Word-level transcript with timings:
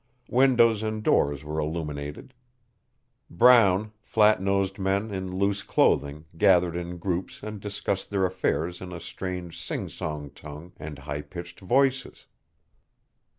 Windows 0.31 0.81
and 0.81 1.03
doors 1.03 1.43
were 1.43 1.59
illuminated. 1.59 2.33
Brown, 3.29 3.91
flat 4.01 4.41
nosed 4.41 4.79
men 4.79 5.11
in 5.13 5.37
loose 5.37 5.61
clothing 5.61 6.25
gathered 6.35 6.75
in 6.75 6.97
groups 6.97 7.43
and 7.43 7.59
discussed 7.59 8.09
their 8.09 8.25
affairs 8.25 8.81
in 8.81 8.91
a 8.91 8.99
strange 8.99 9.61
singsong 9.61 10.31
tongue 10.33 10.71
and 10.77 10.97
high 10.97 11.21
pitched 11.21 11.59
voices. 11.59 12.25